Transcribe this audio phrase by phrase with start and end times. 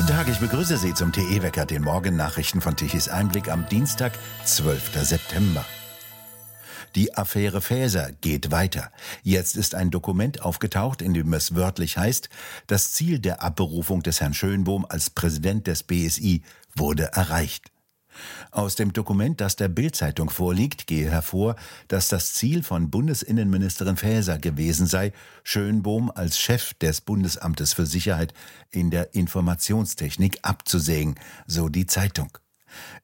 [0.00, 4.12] Guten Tag, ich begrüße Sie zum TE-Wecker, den Morgennachrichten von Tichys Einblick am Dienstag,
[4.46, 4.94] 12.
[4.94, 5.62] September.
[6.94, 8.90] Die Affäre Faeser geht weiter.
[9.22, 12.30] Jetzt ist ein Dokument aufgetaucht, in dem es wörtlich heißt,
[12.66, 16.44] das Ziel der Abberufung des Herrn Schönbohm als Präsident des BSI
[16.74, 17.70] wurde erreicht.
[18.50, 21.56] Aus dem Dokument, das der Bildzeitung vorliegt, gehe hervor,
[21.88, 25.12] dass das Ziel von Bundesinnenministerin Faeser gewesen sei,
[25.44, 28.34] Schönbohm als Chef des Bundesamtes für Sicherheit
[28.70, 31.14] in der Informationstechnik abzusägen,
[31.46, 32.36] so die Zeitung.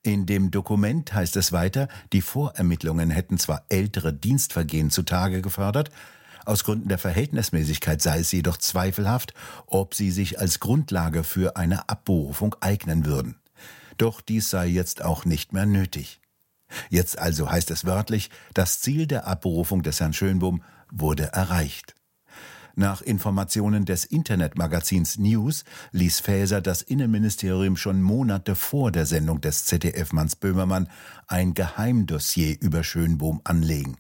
[0.03, 5.91] In dem Dokument heißt es weiter, die Vorermittlungen hätten zwar ältere Dienstvergehen zutage gefördert,
[6.45, 9.35] aus Gründen der Verhältnismäßigkeit sei es jedoch zweifelhaft,
[9.67, 13.37] ob sie sich als Grundlage für eine Abberufung eignen würden.
[13.97, 16.21] Doch dies sei jetzt auch nicht mehr nötig.
[16.91, 21.95] Jetzt also heißt es wörtlich, das Ziel der Abberufung des Herrn Schönbohm wurde erreicht.
[22.79, 29.65] Nach Informationen des Internetmagazins News ließ Faeser das Innenministerium schon Monate vor der Sendung des
[29.65, 30.91] ZDF-Manns Böhmermann
[31.27, 33.97] ein Geheimdossier über Schönbohm anlegen.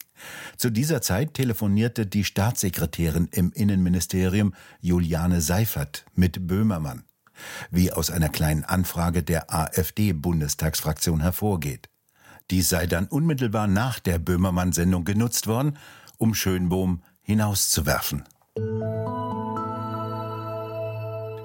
[0.58, 7.04] Zu dieser Zeit telefonierte die Staatssekretärin im Innenministerium Juliane Seifert mit Böhmermann
[7.70, 11.88] wie aus einer kleinen Anfrage der AfD-Bundestagsfraktion hervorgeht.
[12.50, 15.76] Dies sei dann unmittelbar nach der Böhmermann-Sendung genutzt worden,
[16.18, 18.24] um Schönbohm hinauszuwerfen.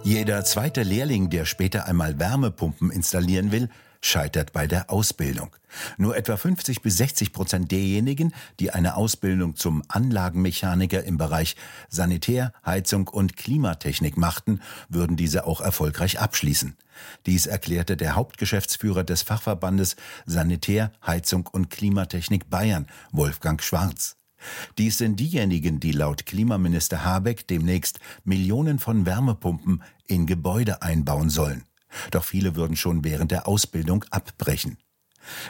[0.04, 3.70] Jeder zweite Lehrling, der später einmal Wärmepumpen installieren will,
[4.02, 5.56] scheitert bei der Ausbildung.
[5.98, 11.56] Nur etwa 50 bis 60 Prozent derjenigen, die eine Ausbildung zum Anlagenmechaniker im Bereich
[11.90, 16.76] Sanitär, Heizung und Klimatechnik machten, würden diese auch erfolgreich abschließen.
[17.26, 24.18] Dies erklärte der Hauptgeschäftsführer des Fachverbandes Sanitär, Heizung und Klimatechnik Bayern, Wolfgang Schwarz.
[24.78, 31.64] Dies sind diejenigen, die laut Klimaminister Habeck demnächst Millionen von Wärmepumpen in Gebäude einbauen sollen.
[32.12, 34.78] Doch viele würden schon während der Ausbildung abbrechen.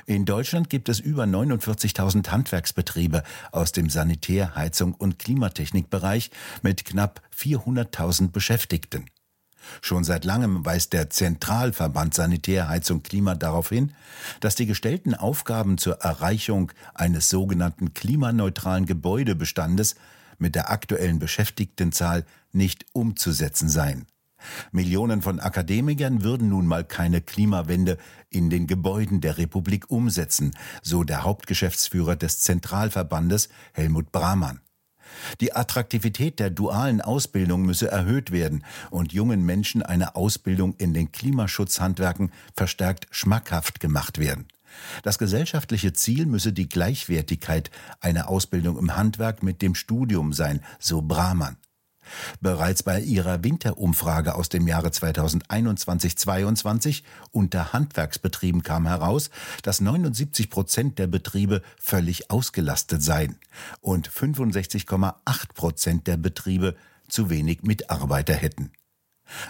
[0.05, 6.31] In Deutschland gibt es über 49.000 Handwerksbetriebe aus dem Sanitär-, Heizung- und Klimatechnikbereich
[6.61, 9.05] mit knapp 400.000 Beschäftigten.
[9.81, 13.93] Schon seit langem weist der Zentralverband Sanitär, Heizung, Klima darauf hin,
[14.39, 19.95] dass die gestellten Aufgaben zur Erreichung eines sogenannten klimaneutralen Gebäudebestandes
[20.39, 24.07] mit der aktuellen Beschäftigtenzahl nicht umzusetzen seien.
[24.71, 27.97] Millionen von Akademikern würden nun mal keine Klimawende
[28.29, 34.61] in den Gebäuden der Republik umsetzen, so der Hauptgeschäftsführer des Zentralverbandes Helmut Brahmann.
[35.41, 41.11] Die Attraktivität der dualen Ausbildung müsse erhöht werden und jungen Menschen eine Ausbildung in den
[41.11, 44.47] Klimaschutzhandwerken verstärkt schmackhaft gemacht werden.
[45.03, 51.01] Das gesellschaftliche Ziel müsse die Gleichwertigkeit einer Ausbildung im Handwerk mit dem Studium sein, so
[51.01, 51.57] Brahmann.
[52.39, 59.29] Bereits bei ihrer Winterumfrage aus dem Jahre 2021-22 unter Handwerksbetrieben kam heraus,
[59.63, 63.37] dass 79 Prozent der Betriebe völlig ausgelastet seien
[63.81, 66.75] und 65,8 Prozent der Betriebe
[67.07, 68.71] zu wenig Mitarbeiter hätten.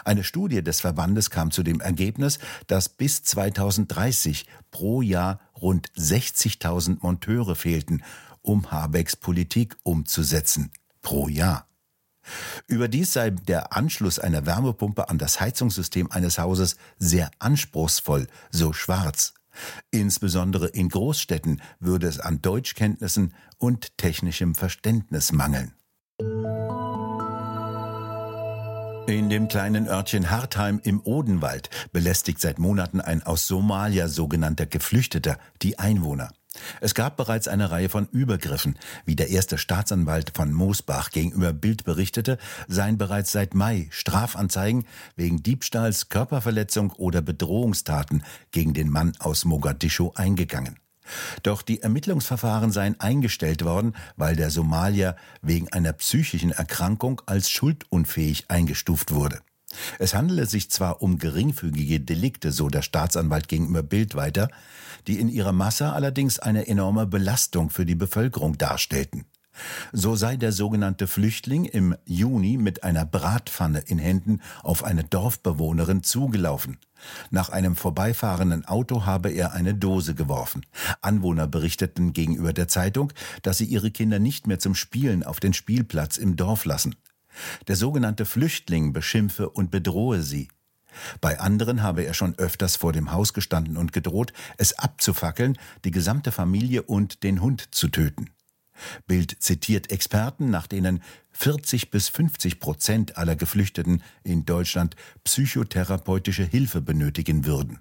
[0.06, 6.98] Eine Studie des Verbandes kam zu dem Ergebnis, dass bis 2030 pro Jahr rund 60.000
[7.02, 8.04] Monteure fehlten,
[8.42, 10.72] um Habecks Politik umzusetzen.
[11.02, 11.71] Pro Jahr.
[12.68, 19.34] Überdies sei der Anschluss einer Wärmepumpe an das Heizungssystem eines Hauses sehr anspruchsvoll, so schwarz.
[19.92, 25.74] Insbesondere in Großstädten würde es an Deutschkenntnissen und technischem Verständnis mangeln.
[29.08, 35.38] In dem kleinen Örtchen Hartheim im Odenwald belästigt seit Monaten ein aus Somalia sogenannter Geflüchteter
[35.62, 36.32] die Einwohner.
[36.80, 38.78] Es gab bereits eine Reihe von Übergriffen.
[39.06, 44.86] Wie der erste Staatsanwalt von Moosbach gegenüber Bild berichtete, seien bereits seit Mai Strafanzeigen
[45.16, 50.80] wegen Diebstahls, Körperverletzung oder Bedrohungstaten gegen den Mann aus Mogadischu eingegangen.
[51.44, 58.46] Doch die Ermittlungsverfahren seien eingestellt worden, weil der Somalier wegen einer psychischen Erkrankung als schuldunfähig
[58.50, 59.42] eingestuft wurde.
[60.00, 64.50] Es handele sich zwar um geringfügige Delikte, so der Staatsanwalt gegenüber Bild weiter,
[65.08, 69.26] die in ihrer Masse allerdings eine enorme Belastung für die Bevölkerung darstellten.
[69.92, 76.04] So sei der sogenannte Flüchtling im Juni mit einer Bratpfanne in Händen auf eine Dorfbewohnerin
[76.04, 76.78] zugelaufen.
[77.32, 80.66] Nach einem vorbeifahrenden Auto habe er eine Dose geworfen.
[81.02, 85.54] Anwohner berichteten gegenüber der Zeitung, dass sie ihre Kinder nicht mehr zum Spielen auf den
[85.54, 86.96] Spielplatz im Dorf lassen.
[87.68, 90.50] Der sogenannte Flüchtling beschimpfe und bedrohe sie.
[91.22, 95.92] Bei anderen habe er schon öfters vor dem Haus gestanden und gedroht, es abzufackeln, die
[95.92, 98.30] gesamte Familie und den Hund zu töten.
[99.08, 106.82] Bild zitiert Experten, nach denen 40 bis 50 Prozent aller Geflüchteten in Deutschland psychotherapeutische Hilfe
[106.82, 107.80] benötigen würden.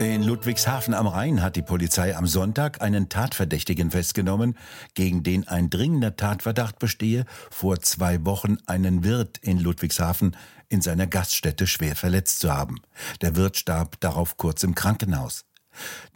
[0.00, 4.56] In Ludwigshafen am Rhein hat die Polizei am Sonntag einen Tatverdächtigen festgenommen,
[4.94, 10.36] gegen den ein dringender Tatverdacht bestehe, vor zwei Wochen einen Wirt in Ludwigshafen
[10.68, 12.76] in seiner Gaststätte schwer verletzt zu haben.
[13.22, 15.44] Der Wirt starb darauf kurz im Krankenhaus.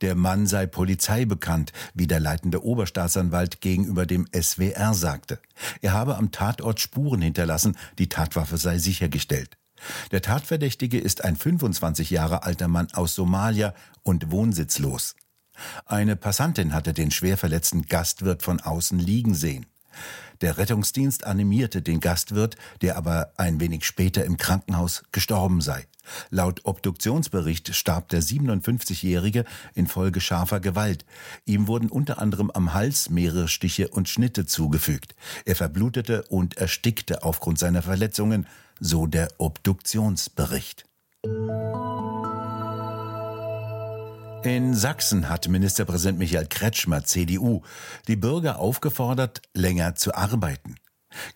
[0.00, 5.40] Der Mann sei Polizei bekannt, wie der leitende Oberstaatsanwalt gegenüber dem SWR sagte.
[5.80, 9.56] Er habe am Tatort Spuren hinterlassen, die Tatwaffe sei sichergestellt.
[10.10, 15.14] Der Tatverdächtige ist ein 25 Jahre alter Mann aus Somalia und wohnsitzlos.
[15.86, 19.66] Eine Passantin hatte den schwer verletzten Gastwirt von außen liegen sehen.
[20.40, 25.86] Der Rettungsdienst animierte den Gastwirt, der aber ein wenig später im Krankenhaus gestorben sei.
[26.30, 29.44] Laut Obduktionsbericht starb der 57-Jährige
[29.74, 31.04] infolge scharfer Gewalt.
[31.44, 35.14] Ihm wurden unter anderem am Hals mehrere Stiche und Schnitte zugefügt.
[35.44, 38.46] Er verblutete und erstickte aufgrund seiner Verletzungen,
[38.82, 40.84] so der Obduktionsbericht.
[44.44, 47.62] In Sachsen hat Ministerpräsident Michael Kretschmer, CDU,
[48.08, 50.74] die Bürger aufgefordert, länger zu arbeiten.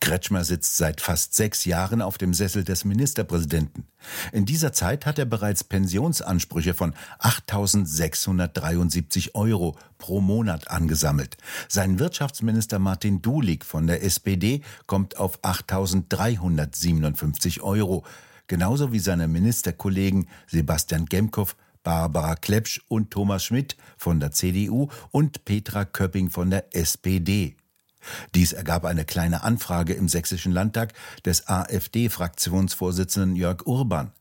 [0.01, 3.87] Kretschmer sitzt seit fast sechs Jahren auf dem Sessel des Ministerpräsidenten.
[4.33, 11.37] In dieser Zeit hat er bereits Pensionsansprüche von 8.673 Euro pro Monat angesammelt.
[11.69, 18.05] Sein Wirtschaftsminister Martin Dulig von der SPD kommt auf 8.357 Euro,
[18.47, 25.45] genauso wie seine Ministerkollegen Sebastian Gemkow, Barbara Klepsch und Thomas Schmidt von der CDU und
[25.45, 27.55] Petra Köpping von der SPD.
[28.35, 30.93] Dies ergab eine kleine Anfrage im Sächsischen Landtag
[31.25, 34.13] des AfD-Fraktionsvorsitzenden Jörg Urban.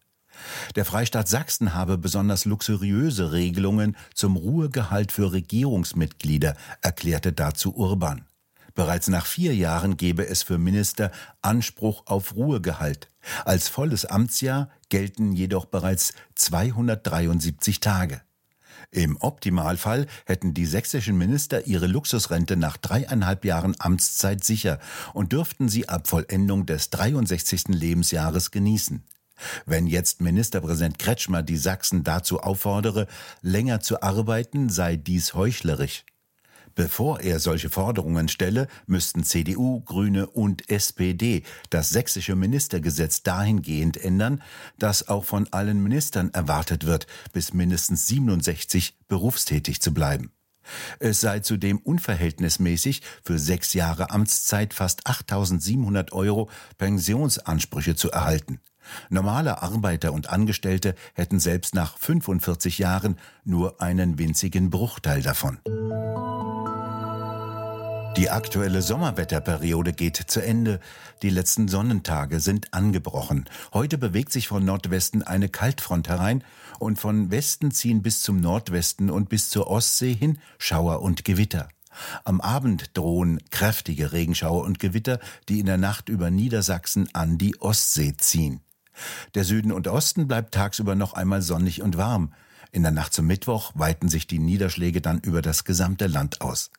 [0.75, 8.25] Der Freistaat Sachsen habe besonders luxuriöse Regelungen zum Ruhegehalt für Regierungsmitglieder, erklärte dazu Urban.
[8.73, 11.11] Bereits nach vier Jahren gebe es für Minister
[11.41, 13.09] Anspruch auf Ruhegehalt.
[13.45, 18.21] Als volles Amtsjahr gelten jedoch bereits 273 Tage.
[18.91, 24.79] Im Optimalfall hätten die sächsischen Minister ihre Luxusrente nach dreieinhalb Jahren Amtszeit sicher
[25.13, 27.69] und dürften sie ab Vollendung des 63.
[27.69, 29.03] Lebensjahres genießen.
[29.65, 33.07] Wenn jetzt Ministerpräsident Kretschmer die Sachsen dazu auffordere,
[33.41, 36.05] länger zu arbeiten, sei dies heuchlerisch.
[36.75, 44.43] Bevor er solche Forderungen stelle, müssten CDU, Grüne und SPD das sächsische Ministergesetz dahingehend ändern,
[44.77, 50.31] dass auch von allen Ministern erwartet wird, bis mindestens 67 berufstätig zu bleiben.
[50.99, 58.59] Es sei zudem unverhältnismäßig, für sechs Jahre Amtszeit fast 8700 Euro Pensionsansprüche zu erhalten.
[59.09, 65.59] Normale Arbeiter und Angestellte hätten selbst nach 45 Jahren nur einen winzigen Bruchteil davon.
[68.17, 70.79] Die aktuelle Sommerwetterperiode geht zu Ende.
[71.21, 73.43] Die letzten Sonnentage sind angebrochen.
[73.73, 76.41] Heute bewegt sich von Nordwesten eine Kaltfront herein
[76.79, 81.67] und von Westen ziehen bis zum Nordwesten und bis zur Ostsee hin Schauer und Gewitter.
[82.23, 85.19] Am Abend drohen kräftige Regenschauer und Gewitter,
[85.49, 88.61] die in der Nacht über Niedersachsen an die Ostsee ziehen.
[89.33, 92.31] Der Süden und Osten bleibt tagsüber noch einmal sonnig und warm.
[92.71, 96.71] In der Nacht zum Mittwoch weiten sich die Niederschläge dann über das gesamte Land aus.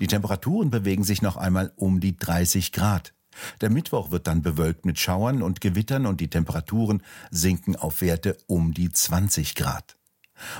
[0.00, 3.14] Die Temperaturen bewegen sich noch einmal um die 30 Grad.
[3.60, 8.36] Der Mittwoch wird dann bewölkt mit Schauern und Gewittern und die Temperaturen sinken auf Werte
[8.46, 9.96] um die 20 Grad.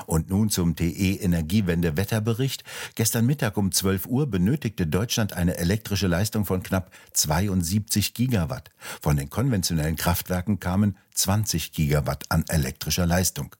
[0.07, 2.62] Und nun zum TE Energiewende Wetterbericht.
[2.95, 8.71] Gestern Mittag um 12 Uhr benötigte Deutschland eine elektrische Leistung von knapp 72 Gigawatt.
[9.00, 13.57] Von den konventionellen Kraftwerken kamen 20 Gigawatt an elektrischer Leistung.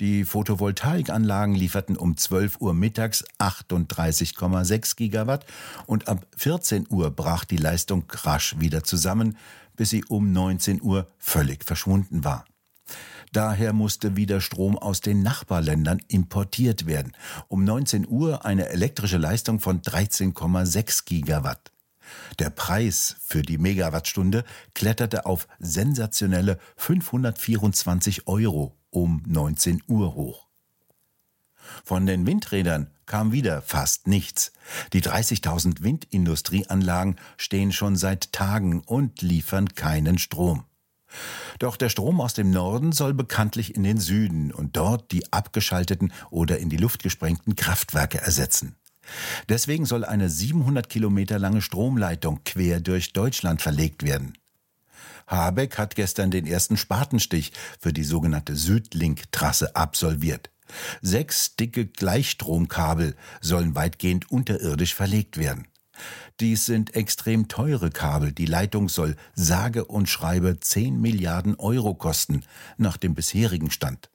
[0.00, 5.46] Die Photovoltaikanlagen lieferten um 12 Uhr mittags 38,6 Gigawatt
[5.86, 9.36] und ab 14 Uhr brach die Leistung rasch wieder zusammen,
[9.76, 12.44] bis sie um 19 Uhr völlig verschwunden war.
[13.32, 17.12] Daher musste wieder Strom aus den Nachbarländern importiert werden.
[17.48, 21.72] Um 19 Uhr eine elektrische Leistung von 13,6 Gigawatt.
[22.38, 24.44] Der Preis für die Megawattstunde
[24.74, 30.46] kletterte auf sensationelle 524 Euro um 19 Uhr hoch.
[31.84, 34.52] Von den Windrädern kam wieder fast nichts.
[34.94, 40.64] Die 30.000 Windindustrieanlagen stehen schon seit Tagen und liefern keinen Strom.
[41.58, 46.10] Doch der Strom aus dem Norden soll bekanntlich in den Süden und dort die abgeschalteten
[46.30, 48.76] oder in die Luft gesprengten Kraftwerke ersetzen.
[49.50, 54.32] Deswegen soll eine 700 Kilometer lange Stromleitung quer durch Deutschland verlegt werden.
[55.26, 60.50] Habeck hat gestern den ersten Spatenstich für die sogenannte Südlink-Trasse absolviert.
[61.02, 65.68] Sechs dicke Gleichstromkabel sollen weitgehend unterirdisch verlegt werden.
[66.40, 68.32] Dies sind extrem teure Kabel.
[68.32, 72.44] Die Leitung soll sage und schreibe 10 Milliarden Euro kosten,
[72.76, 74.10] nach dem bisherigen Stand.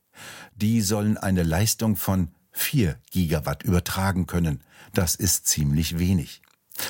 [0.56, 4.62] Die sollen eine Leistung von 4 Gigawatt übertragen können.
[4.94, 6.42] Das ist ziemlich wenig.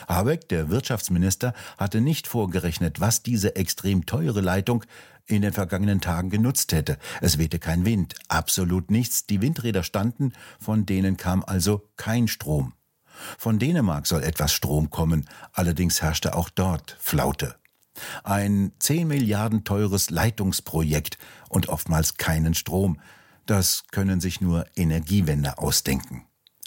[0.07, 4.83] Habeck, der Wirtschaftsminister, hatte nicht vorgerechnet, was diese extrem teure Leitung
[5.25, 6.97] in den vergangenen Tagen genutzt hätte.
[7.21, 9.25] Es wehte kein Wind, absolut nichts.
[9.25, 12.73] Die Windräder standen, von denen kam also kein Strom.
[13.37, 17.55] Von Dänemark soll etwas Strom kommen, allerdings herrschte auch dort Flaute.
[18.23, 21.17] Ein 10 Milliarden teures Leitungsprojekt
[21.49, 22.99] und oftmals keinen Strom.
[23.45, 26.25] Das können sich nur Energiewende ausdenken.